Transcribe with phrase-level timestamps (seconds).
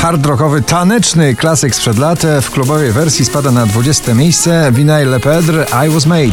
[0.00, 4.72] Hard rockowy, taneczny klasyk sprzed lat w klubowej wersji spada na 20 miejsce.
[4.72, 6.32] Vinyl Lepedre I Was Made.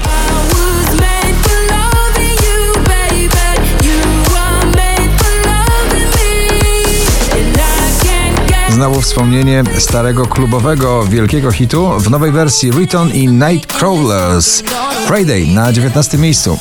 [8.69, 14.63] Znowu wspomnienie starego klubowego wielkiego hitu w nowej wersji Return i Nightcrawlers.
[15.07, 16.57] Friday na 19 miejscu.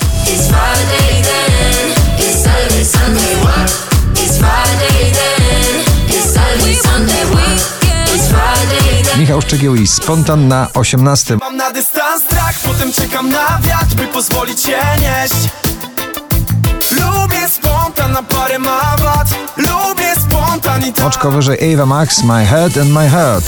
[9.27, 11.37] Michał Szczegieł i Spontan na 18.
[11.37, 15.35] Mam na dystans strach, potem czekam na wiatr, by pozwolić się nieść
[16.91, 22.91] Lubię spontan, na parę ma wad Lubię spontanitet Oczko wyżej Ava Max, My Head and
[22.91, 23.45] My Heart.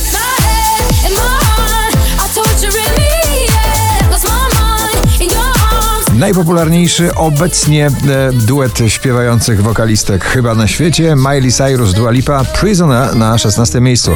[6.14, 7.90] Najpopularniejszy obecnie e,
[8.32, 14.12] duet śpiewających wokalistek chyba na świecie Miley Cyrus, Dua Lipa, Prisoner na 16 miejscu.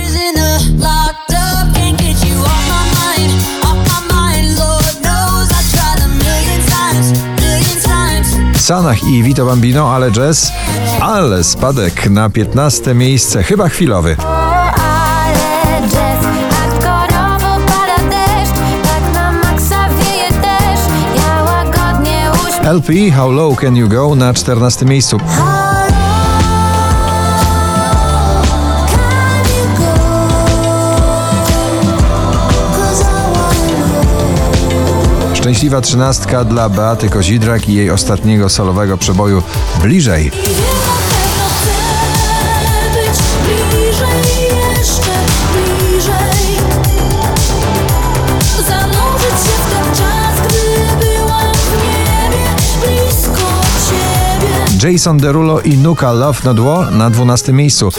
[8.72, 10.52] Sanach i Vito Bambino, ale jazz,
[11.00, 14.16] ale spadek na 15 miejsce, chyba chwilowy.
[22.64, 25.20] LP How Low Can You Go na 14 miejscu.
[35.42, 39.42] Szczęśliwa trzynastka dla Beaty Kozidrak i jej ostatniego solowego przeboju
[39.82, 40.30] Bliżej.
[54.82, 57.90] Jason Derulo i Nuka Love na Dło na 12 miejscu.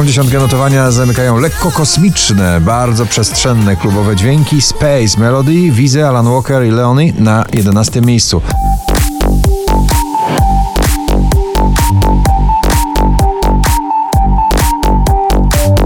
[0.00, 6.66] Drugą dziesiątkę notowania zamykają lekko kosmiczne, bardzo przestrzenne klubowe dźwięki Space Melody, Wizy, Alan Walker
[6.66, 8.42] i Leony na 11 miejscu.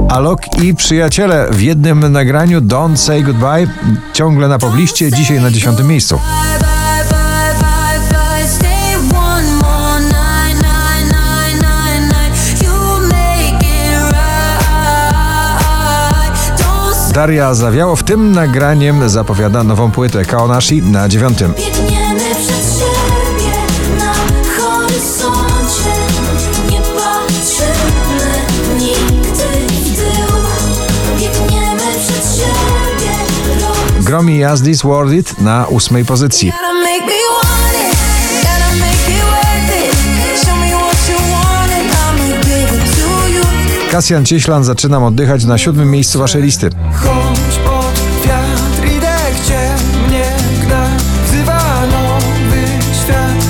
[0.09, 3.67] Alok i przyjaciele w jednym nagraniu Don't Say Goodbye
[4.13, 6.19] ciągle na pobliście, dzisiaj na 10 miejscu.
[17.15, 21.55] Daria Zawiało w tym nagraniem zapowiada nową płytę Kaonashi na dziewiątym.
[34.01, 36.53] Gromi Jazdis Worth It na ósmej pozycji.
[43.95, 46.71] Kasjan Cieślan zaczynam oddychać na siódmym miejscu waszej listy.
[46.95, 48.83] Chodź pod wiatr,
[49.45, 49.69] gdzie
[50.07, 50.33] mnie
[50.67, 50.87] gna
[51.27, 52.63] Wzywa nowy
[53.05, 53.47] świat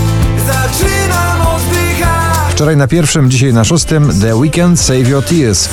[0.47, 5.69] Zaczynam oddychać Wczoraj na pierwszym, dzisiaj na szóstym The Weekend Save Your Tears.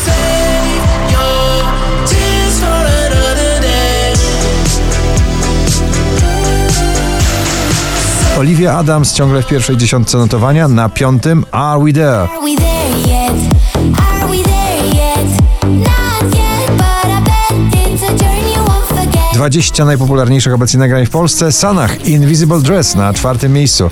[8.39, 12.80] Olivia Adams ciągle w pierwszej dziesiątce notowania, na piątym Are We There.
[19.41, 21.51] 20 najpopularniejszych obecnie nagrań w Polsce.
[21.51, 23.89] Sanach Invisible Dress na czwartym miejscu.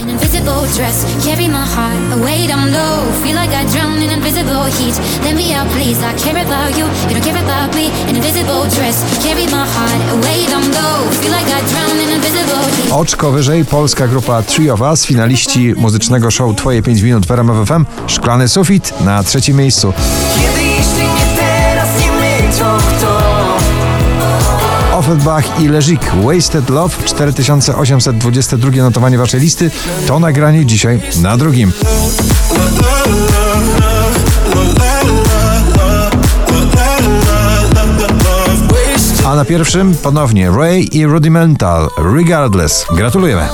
[12.91, 17.67] Oczko wyżej polska grupa Three of Us, finaliści muzycznego show Twoje 5 minut w RMF
[17.67, 17.85] FM.
[18.07, 19.93] Szklany sufit na trzecim miejscu.
[24.99, 29.71] Offenbach i Leżik Wasted Love 4822 notowanie waszej listy.
[30.07, 31.71] To nagranie dzisiaj na drugim.
[39.25, 42.85] A na pierwszym ponownie Ray i Rudimental Regardless.
[42.95, 43.49] Gratulujemy.